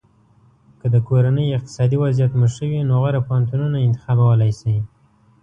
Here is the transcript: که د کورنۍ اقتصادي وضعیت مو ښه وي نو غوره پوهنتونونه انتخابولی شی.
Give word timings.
که 0.79 0.87
د 0.93 0.95
کورنۍ 1.07 1.47
اقتصادي 1.57 1.97
وضعیت 2.03 2.31
مو 2.39 2.47
ښه 2.53 2.65
وي 2.69 2.81
نو 2.89 2.95
غوره 3.01 3.21
پوهنتونونه 3.27 3.77
انتخابولی 3.87 4.51
شی. 4.59 4.75